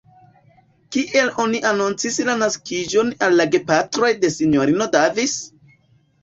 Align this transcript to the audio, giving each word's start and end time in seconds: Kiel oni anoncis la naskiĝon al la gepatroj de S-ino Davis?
Kiel 0.95 1.27
oni 1.43 1.59
anoncis 1.71 2.17
la 2.29 2.35
naskiĝon 2.39 3.13
al 3.27 3.37
la 3.41 3.47
gepatroj 3.57 4.11
de 4.25 4.33
S-ino 4.39 4.87
Davis? 4.99 5.37